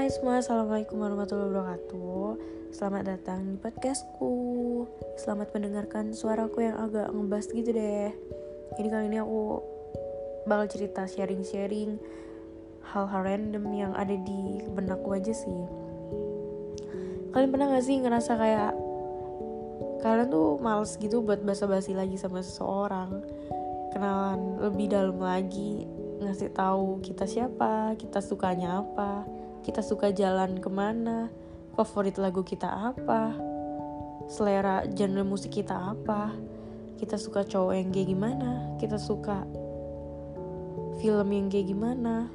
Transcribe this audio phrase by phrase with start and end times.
[0.00, 2.28] Hai semua, Assalamualaikum warahmatullahi wabarakatuh.
[2.72, 4.32] Selamat datang di podcastku.
[5.20, 8.08] Selamat mendengarkan suaraku yang agak ngebas gitu deh.
[8.80, 9.60] Jadi kali ini aku
[10.48, 12.00] bakal cerita sharing-sharing
[12.80, 15.60] Hal-hal random yang ada di benakku aja sih.
[17.36, 18.72] Kalian pernah gak sih ngerasa kayak
[20.00, 23.20] Kalian tuh males gitu buat basa-basi lagi sama seseorang?
[23.92, 25.84] Kenalan lebih dalam lagi
[26.24, 31.28] Ngasih tahu kita siapa, kita sukanya apa kita suka jalan ke mana,
[31.76, 33.36] favorit lagu kita apa,
[34.28, 36.32] selera genre musik kita apa,
[36.96, 38.50] kita suka cowok yang kayak gimana,
[38.80, 39.44] kita suka
[41.00, 42.28] film yang kayak gimana.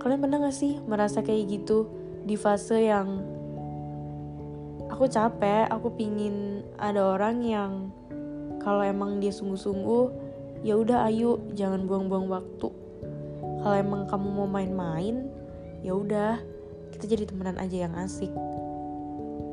[0.00, 1.88] Kalian pernah gak sih merasa kayak gitu
[2.24, 3.20] di fase yang
[4.88, 7.72] aku capek, aku pingin ada orang yang
[8.60, 10.04] kalau emang dia sungguh-sungguh,
[10.60, 12.89] ya udah ayo jangan buang-buang waktu
[13.60, 15.28] kalau emang kamu mau main-main
[15.84, 16.40] ya udah
[16.96, 18.32] kita jadi temenan aja yang asik.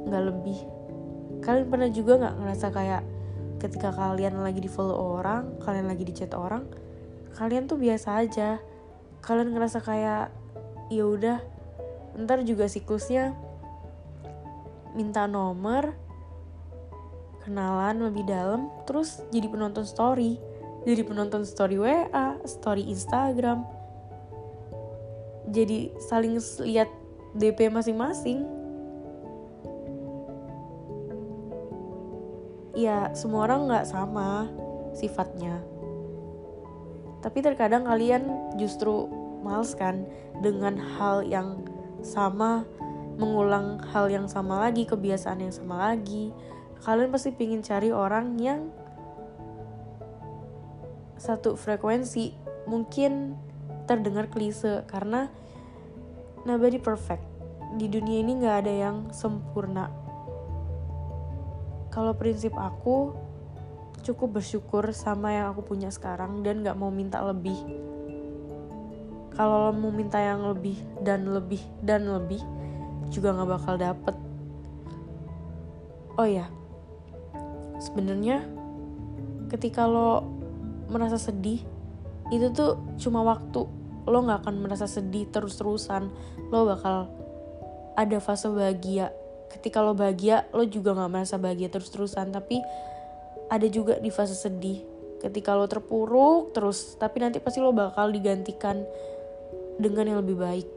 [0.08, 0.60] Nggak lebih.
[1.44, 3.04] Kalian pernah juga nggak ngerasa kayak
[3.58, 6.66] ketika kalian lagi di follow orang kalian lagi di chat orang
[7.38, 8.58] kalian tuh biasa aja.
[9.22, 10.32] Kalian ngerasa kayak
[10.88, 11.38] ya udah
[12.18, 13.36] ntar juga siklusnya
[14.98, 15.94] minta nomor
[17.46, 20.40] kenalan lebih dalam terus jadi penonton story.
[20.88, 23.77] Jadi penonton story WA story Instagram
[25.48, 26.92] jadi saling lihat
[27.38, 28.44] DP masing-masing.
[32.78, 34.52] Ya semua orang nggak sama
[34.94, 35.64] sifatnya.
[37.24, 39.10] Tapi terkadang kalian justru
[39.42, 40.06] males kan
[40.44, 41.66] dengan hal yang
[42.06, 42.68] sama
[43.18, 46.30] mengulang hal yang sama lagi kebiasaan yang sama lagi.
[46.86, 48.70] Kalian pasti pingin cari orang yang
[51.18, 52.38] satu frekuensi.
[52.70, 53.34] Mungkin
[53.88, 55.32] terdengar klise karena
[56.44, 57.24] nobody perfect.
[57.80, 59.88] Di dunia ini nggak ada yang sempurna.
[61.90, 63.16] Kalau prinsip aku
[64.06, 67.58] cukup bersyukur sama yang aku punya sekarang dan nggak mau minta lebih.
[69.34, 72.42] Kalau lo mau minta yang lebih dan lebih dan lebih
[73.10, 74.16] juga nggak bakal dapet.
[76.18, 76.50] Oh ya,
[77.78, 78.42] sebenarnya
[79.54, 80.26] ketika lo
[80.90, 81.62] merasa sedih
[82.32, 83.64] itu tuh cuma waktu
[84.08, 86.08] lo nggak akan merasa sedih terus-terusan.
[86.50, 87.12] Lo bakal
[88.00, 89.12] ada fase bahagia.
[89.52, 92.32] Ketika lo bahagia lo juga nggak merasa bahagia terus-terusan.
[92.32, 92.64] Tapi
[93.52, 94.84] ada juga di fase sedih.
[95.20, 98.84] Ketika lo terpuruk terus tapi nanti pasti lo bakal digantikan
[99.76, 100.68] dengan yang lebih baik.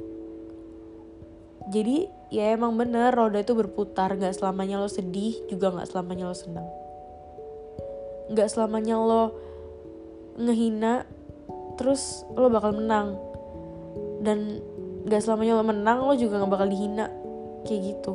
[1.70, 4.10] Jadi ya emang bener roda itu berputar.
[4.18, 6.68] Nggak selamanya lo sedih juga nggak selamanya lo senang.
[8.30, 9.24] Nggak selamanya lo
[10.40, 11.19] ngehina
[11.80, 13.16] terus lo bakal menang.
[14.20, 14.60] Dan
[15.08, 17.08] gak selamanya lo menang lo juga gak bakal dihina.
[17.64, 18.12] Kayak gitu.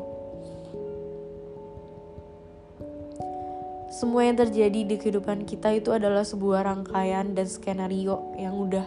[3.90, 8.86] Semua yang terjadi di kehidupan kita itu adalah sebuah rangkaian dan skenario yang udah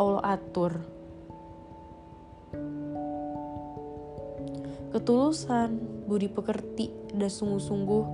[0.00, 0.80] Allah atur.
[4.92, 8.04] Ketulusan, budi pekerti, dan sungguh-sungguh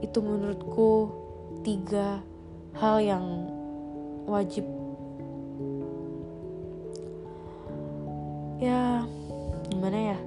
[0.00, 0.90] itu menurutku
[1.60, 2.22] tiga
[2.78, 3.55] hal yang
[4.26, 4.66] wajib.
[8.58, 9.06] Ya
[9.70, 10.18] gimana ya?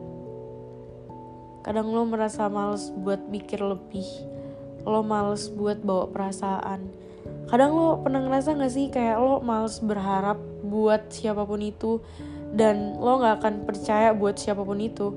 [1.61, 4.07] Kadang lo merasa males buat mikir lebih.
[4.87, 6.87] Lo males buat bawa perasaan.
[7.51, 11.99] Kadang lo pernah ngerasa gak sih kayak lo males berharap buat siapa pun itu
[12.55, 15.13] dan lo gak akan percaya buat siapa pun itu?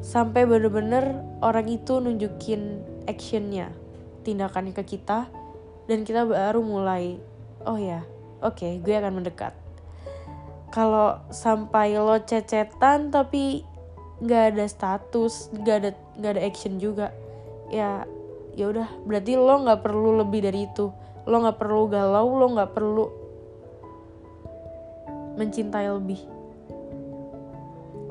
[0.00, 3.74] Sampai bener-bener orang itu nunjukin actionnya
[4.22, 5.26] tindakannya ke kita
[5.88, 7.16] dan kita baru mulai.
[7.64, 8.04] Oh ya
[8.44, 9.56] oke okay, gue akan mendekat.
[10.68, 13.64] Kalau sampai lo cecetan tapi
[14.20, 17.10] nggak ada status nggak ada nggak ada action juga
[17.72, 18.04] ya
[18.54, 18.88] ya udah.
[19.08, 20.92] Berarti lo nggak perlu lebih dari itu.
[21.24, 23.04] Lo nggak perlu galau lo nggak perlu
[25.40, 26.20] mencintai lebih.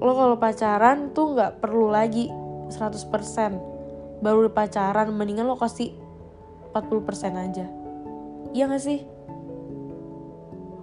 [0.01, 2.29] Lo kalau pacaran tuh nggak perlu lagi
[2.73, 6.06] 100% baru pacaran mendingan lo kasih
[6.85, 7.65] 40% aja.
[8.53, 9.01] Iya gak sih?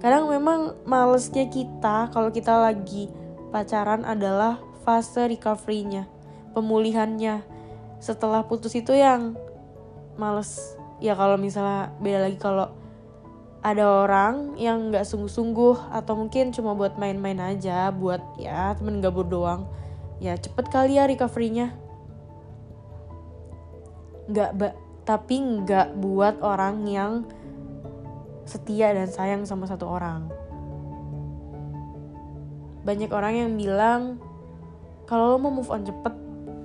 [0.05, 3.09] Kadang memang malesnya kita kalau kita lagi
[3.49, 6.05] pacaran adalah fase recovery-nya
[6.53, 7.41] pemulihannya.
[8.05, 9.33] Setelah putus itu yang
[10.21, 10.77] males.
[11.01, 12.69] Ya kalau misalnya beda lagi kalau
[13.65, 19.25] ada orang yang nggak sungguh-sungguh atau mungkin cuma buat main-main aja buat ya temen gabur
[19.25, 19.65] doang
[20.21, 21.73] ya cepet kali ya recovery-nya.
[24.29, 27.13] Nggak tapi nggak buat orang yang
[28.45, 30.29] setia dan sayang sama satu orang.
[32.85, 34.21] banyak orang yang bilang
[35.09, 36.15] kalau lo mau move on cepet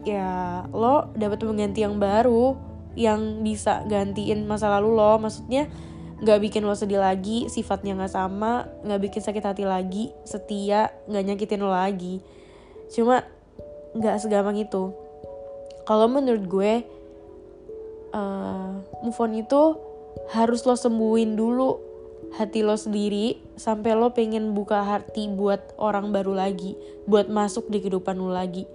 [0.03, 2.56] ya lo dapat mengganti yang baru
[3.00, 5.15] yang bisa gantiin masa lalu lo.
[5.19, 5.71] Maksudnya
[6.19, 11.24] nggak bikin lo sedih lagi sifatnya nggak sama nggak bikin sakit hati lagi setia nggak
[11.24, 12.19] nyakitin lo lagi.
[12.91, 13.24] Cuma
[13.95, 14.91] nggak segampang itu.
[15.88, 16.74] Kalau menurut gue
[18.14, 19.78] uh, move on itu
[20.34, 21.80] harus lo sembuhin dulu
[22.38, 26.78] hati lo sendiri sampai lo pengen buka hati buat orang baru lagi
[27.10, 28.70] buat masuk di kehidupan lo lagi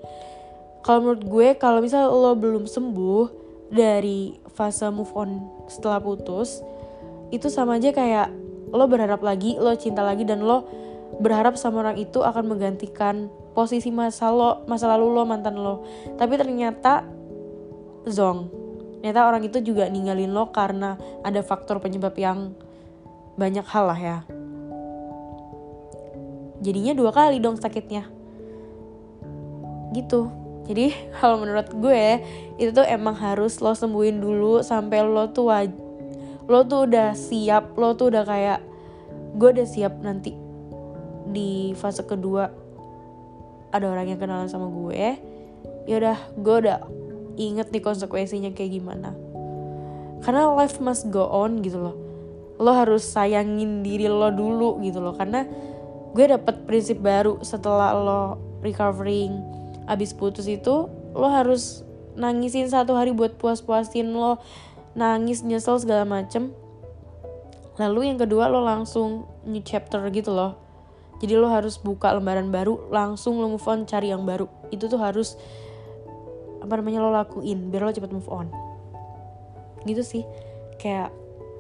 [0.83, 5.31] kalau menurut gue kalau misal lo belum sembuh dari fase move on
[5.71, 6.63] setelah putus
[7.31, 8.31] itu sama aja kayak
[8.75, 10.67] lo berharap lagi, lo cinta lagi dan lo
[11.23, 15.87] berharap sama orang itu akan menggantikan posisi masa lo, masa lalu lo, mantan lo.
[16.19, 17.07] Tapi ternyata
[18.11, 18.51] zong.
[19.05, 22.56] Ternyata orang itu juga ninggalin lo karena ada faktor penyebab yang
[23.37, 24.19] banyak hal lah ya.
[26.65, 28.09] Jadinya dua kali dong sakitnya.
[29.93, 30.33] Gitu.
[30.65, 32.25] Jadi kalau menurut gue
[32.56, 35.77] itu tuh emang harus lo sembuhin dulu sampai lo tuh wajib
[36.49, 38.61] lo tuh udah siap lo tuh udah kayak
[39.37, 40.37] gue udah siap nanti
[41.29, 42.53] di fase kedua
[43.73, 45.17] ada orang yang kenalan sama gue
[45.89, 46.79] ya udah gue udah
[47.37, 49.15] inget nih konsekuensinya kayak gimana.
[50.25, 51.97] Karena life must go on gitu loh.
[52.57, 55.13] Lo harus sayangin diri lo dulu gitu loh.
[55.13, 55.45] Karena
[56.15, 58.21] gue dapet prinsip baru setelah lo
[58.65, 59.43] recovering
[59.85, 61.85] abis putus itu lo harus
[62.17, 64.41] nangisin satu hari buat puas-puasin lo.
[64.95, 66.55] Nangis nyesel segala macem.
[67.77, 70.55] Lalu yang kedua lo langsung new chapter gitu loh.
[71.19, 74.47] Jadi lo harus buka lembaran baru langsung lo move on cari yang baru.
[74.71, 75.35] Itu tuh harus
[76.64, 78.49] apa namanya lo lakuin biar lo cepet move on.
[79.84, 80.25] Gitu sih.
[80.81, 81.12] Kayak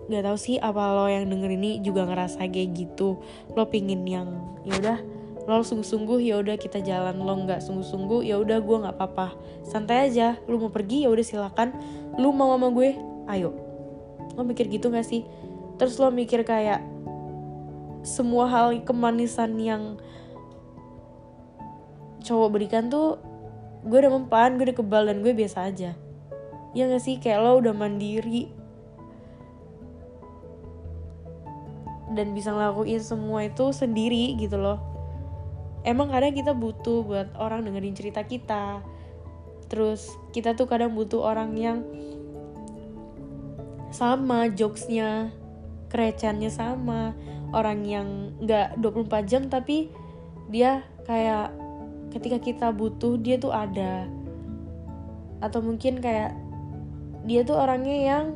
[0.08, 3.20] gak tau sih apa lo yang denger ini juga ngerasa kayak gitu.
[3.52, 4.28] Lo pingin yang
[4.64, 4.98] ya udah
[5.44, 7.20] lo sungguh-sungguh ya udah kita jalan.
[7.20, 9.36] Lo nggak sungguh-sungguh ya udah gue nggak apa-apa.
[9.64, 11.76] Santai aja lo mau pergi ya udah silakan.
[12.16, 12.96] Lo mau sama gue
[13.28, 13.52] ayo.
[14.34, 15.22] Lo mikir gitu gak sih?
[15.78, 16.82] Terus lo mikir kayak
[18.04, 19.96] semua hal kemanisan yang
[22.24, 23.20] cowok berikan tuh
[23.84, 25.92] gue udah mempan gue udah kebal dan gue biasa aja.
[26.72, 27.20] Ya gak sih?
[27.20, 28.48] Kayak lo udah mandiri.
[32.16, 34.80] Dan bisa ngelakuin semua itu sendiri gitu loh.
[35.84, 38.80] Emang kadang kita butuh buat orang dengerin cerita kita.
[39.68, 41.84] Terus kita tuh kadang butuh orang yang
[43.92, 45.28] sama jokesnya
[45.92, 47.12] kerecannya sama.
[47.54, 49.92] Orang yang nggak 24 jam tapi
[50.50, 51.63] dia kayak
[52.14, 54.06] ketika kita butuh dia tuh ada.
[55.42, 56.38] Atau mungkin kayak
[57.26, 58.26] dia tuh orangnya yang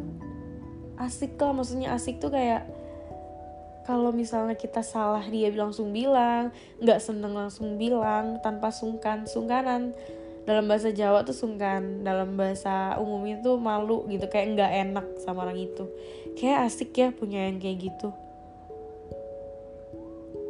[0.99, 2.67] asik lah maksudnya asik tuh kayak
[3.87, 6.51] kalau misalnya kita salah dia langsung bilang
[6.83, 9.95] nggak seneng langsung bilang tanpa sungkan sungkanan.
[10.49, 15.45] Dalam bahasa Jawa tuh sungkan dalam bahasa umumnya tuh malu gitu kayak nggak enak sama
[15.45, 15.85] orang itu.
[16.41, 18.09] Kayak asik ya punya yang kayak gitu.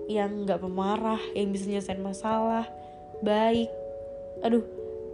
[0.07, 2.78] Yang nggak pemarah yang bisa nyelesain masalah
[3.23, 3.71] baik.
[4.43, 4.65] Aduh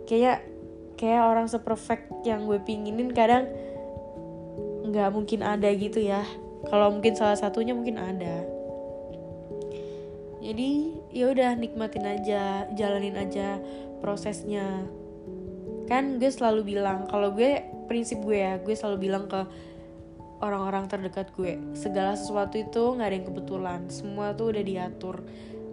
[0.05, 0.45] kayak
[0.95, 3.49] kayak orang seperfect yang gue pinginin kadang
[4.85, 6.23] nggak mungkin ada gitu ya.
[6.69, 8.45] Kalau mungkin salah satunya mungkin ada.
[10.45, 13.61] Jadi ya udah nikmatin aja jalanin aja
[14.05, 14.85] prosesnya.
[15.89, 19.41] Kan gue selalu bilang kalau gue prinsip gue ya gue selalu bilang ke
[20.45, 23.81] orang-orang terdekat gue segala sesuatu itu nggak ada yang kebetulan.
[23.89, 25.25] Semua tuh udah diatur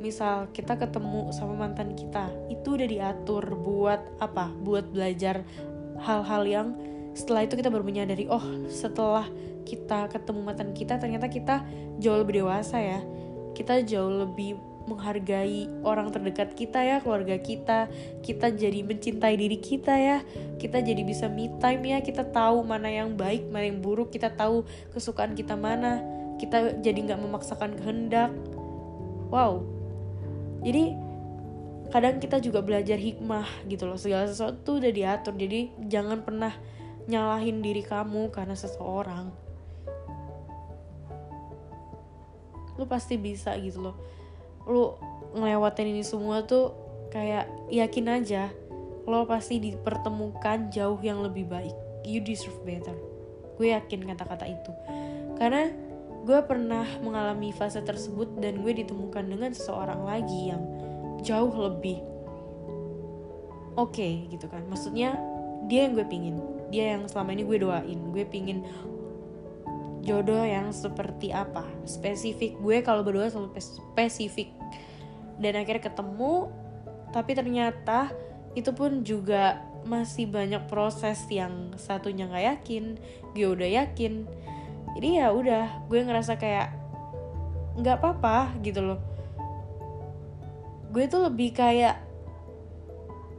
[0.02, 5.46] misal kita ketemu sama mantan kita itu udah diatur buat apa buat belajar
[6.02, 6.68] hal-hal yang
[7.14, 9.30] setelah itu kita baru menyadari oh setelah
[9.64, 11.62] kita ketemu mantan kita ternyata kita
[12.02, 13.00] jauh lebih dewasa ya
[13.54, 14.58] kita jauh lebih
[14.90, 17.88] menghargai orang terdekat kita ya, keluarga kita.
[18.26, 20.18] Kita jadi mencintai diri kita ya.
[20.58, 22.00] Kita jadi bisa me time ya.
[22.02, 24.14] Kita tahu mana yang baik, mana yang buruk.
[24.14, 26.02] Kita tahu kesukaan kita mana.
[26.42, 28.34] Kita jadi nggak memaksakan kehendak.
[29.30, 29.81] Wow.
[30.62, 30.84] Jadi
[31.92, 34.00] kadang kita juga belajar hikmah gitu loh.
[34.00, 35.36] Segala sesuatu udah diatur.
[35.36, 36.54] Jadi jangan pernah
[37.10, 39.34] nyalahin diri kamu karena seseorang.
[42.80, 43.98] Lu pasti bisa gitu loh
[44.70, 44.94] lu
[45.34, 46.76] ngelewatin ini semua tuh
[47.10, 48.52] kayak yakin aja
[49.10, 51.74] lo pasti dipertemukan jauh yang lebih baik
[52.06, 52.94] you deserve better
[53.58, 54.72] gue yakin kata-kata itu
[55.38, 55.74] karena
[56.22, 60.62] gue pernah mengalami fase tersebut dan gue ditemukan dengan seseorang lagi yang
[61.26, 62.02] jauh lebih
[63.78, 64.62] oke okay, gitu kan.
[64.70, 65.18] Maksudnya
[65.66, 66.38] dia yang gue pingin.
[66.70, 68.00] Dia yang selama ini gue doain.
[68.14, 68.66] Gue pingin
[70.02, 71.66] jodoh yang seperti apa.
[71.86, 74.54] Spesifik gue kalau berdua selalu spesifik.
[75.42, 76.54] Dan akhirnya ketemu
[77.12, 78.14] tapi ternyata
[78.56, 83.02] itu pun juga masih banyak proses yang satunya nggak yakin
[83.34, 84.30] gue udah yakin
[84.98, 86.76] jadi ya udah gue ngerasa kayak
[87.80, 89.00] nggak apa-apa gitu loh.
[90.92, 92.04] Gue tuh lebih kayak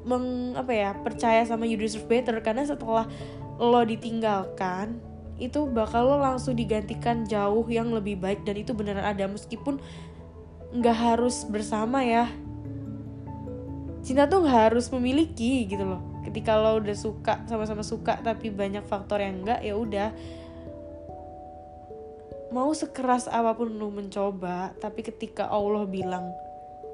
[0.02, 2.40] meng apa ya percaya sama you deserve better.
[2.40, 3.04] Karena setelah
[3.61, 4.97] lo ditinggalkan
[5.37, 8.49] itu bakal lo langsung digantikan jauh yang lebih baik.
[8.49, 9.76] Dan itu beneran ada meskipun
[10.73, 12.32] nggak harus bersama ya.
[14.00, 16.00] Cinta tuh nggak harus memiliki gitu loh.
[16.25, 20.09] Ketika lo udah suka sama-sama suka tapi banyak faktor yang enggak ya udah
[22.52, 26.28] mau sekeras apa pun lo mencoba tapi ketika Allah bilang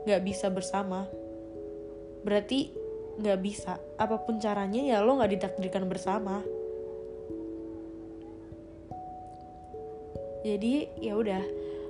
[0.07, 1.05] nggak bisa bersama
[2.23, 2.71] berarti
[3.19, 3.83] nggak bisa.
[3.99, 6.41] Apa pun caranya ya lo nggak ditakdirkan bersama.
[10.47, 11.43] Jadi ya udah.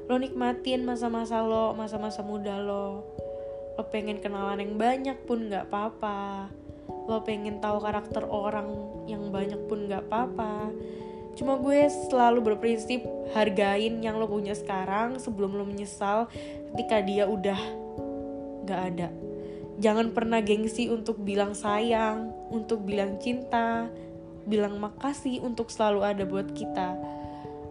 [0.09, 3.05] Lo nikmatin masa-masa lo masa-masa muda lo.
[3.77, 6.49] Lo pengen kenalan yang banyak pun nggak apa-apa.
[7.05, 8.69] Lo pengen tahu karakter orang
[9.05, 10.73] yang banyak pun nggak apa-apa
[11.37, 13.05] cuma gue selalu berprinsip
[13.37, 16.31] hargain yang lo punya sekarang sebelum lo menyesal
[16.73, 17.61] ketika dia udah
[18.65, 19.09] nggak ada.
[19.79, 23.87] Jangan pernah gengsi untuk bilang sayang untuk bilang cinta
[24.49, 26.97] bilang makasih untuk selalu ada buat kita.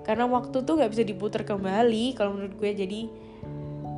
[0.06, 2.72] Karena waktu tuh nggak bisa diputar kembali kalau menurut gue.
[2.72, 3.02] Jadi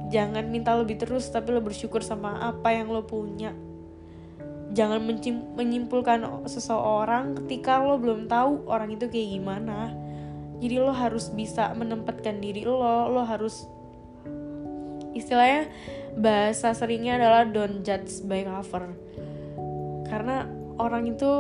[0.10, 3.54] jangan minta lebih terus tapi lo bersyukur sama apa yang lo punya
[4.70, 5.02] jangan
[5.58, 9.94] menyimpulkan seseorang ketika lo belum tahu orang itu kayak gimana.
[10.60, 13.66] Jadi lo harus bisa menempatkan diri lo lo harus
[15.18, 15.72] istilahnya
[16.20, 18.94] bahasa seringnya adalah don't judge by cover.
[20.06, 20.46] Karena
[20.78, 21.32] orang itu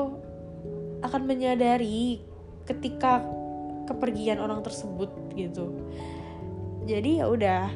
[1.06, 2.22] akan menyadari
[2.66, 3.24] ketika
[3.86, 5.74] kepergian orang tersebut gitu.
[6.86, 7.70] Jadi ya udah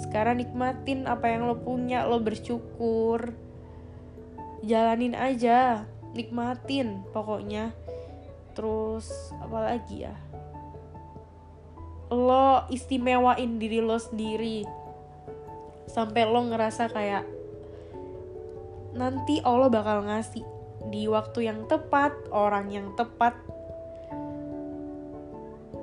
[0.00, 3.34] sekarang nikmatin apa yang lo punya lo bersyukur
[4.64, 7.72] jalanin aja nikmatin pokoknya.
[8.54, 10.14] Terus apa lagi ya?
[12.10, 14.66] Lo istimewain diri lo sendiri.
[15.86, 17.24] Sampai lo ngerasa kayak
[18.90, 20.42] nanti Allah bakal ngasih
[20.90, 23.38] di waktu yang tepat orang yang tepat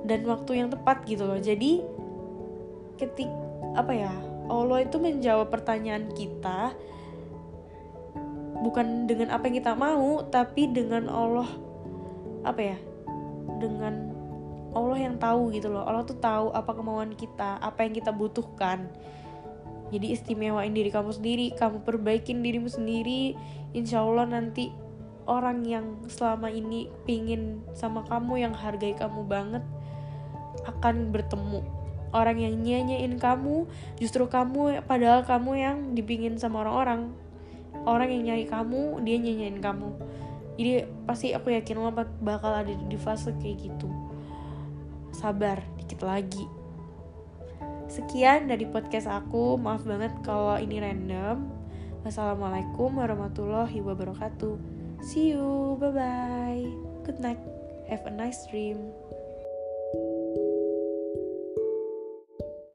[0.04, 1.40] dan waktu yang tepat gitu loh.
[1.40, 1.80] Jadi
[3.00, 3.30] ketik
[3.76, 4.12] apa ya?
[4.48, 6.72] Allah itu menjawab pertanyaan kita
[8.62, 11.48] bukan dengan apa yang kita mau tapi dengan Allah
[12.42, 12.78] apa ya
[13.58, 14.14] dengan
[14.76, 15.82] Allah yang tahu gitu loh.
[15.82, 18.86] Allah tuh tahu apa kemauan kita apa yang kita butuhkan.
[19.88, 23.32] Jadi istimewain diri kamu sendiri kamu perbaikin dirimu sendiri.
[23.72, 24.68] Insya Allah nanti
[25.24, 29.64] orang yang selama ini pingin sama kamu yang hargai kamu banget
[30.68, 31.64] akan bertemu.
[32.08, 33.68] Orang yang nyanyiin kamu
[34.00, 37.12] justru kamu padahal kamu yang dipingin sama orang-orang
[37.84, 39.90] orang yang nyari kamu dia nyanyiin kamu.
[40.58, 40.72] Jadi
[41.06, 43.88] pasti aku yakin lo bakal ada di fase kayak gitu.
[45.14, 46.42] Sabar dikit lagi.
[47.86, 49.54] Sekian dari podcast aku.
[49.54, 51.46] Maaf banget kalau ini random.
[52.02, 54.58] Wassalamualaikum warahmatullahi wabarakatuh.
[54.98, 56.66] See you bye bye
[57.06, 57.38] good night.
[57.86, 58.90] Have a nice dream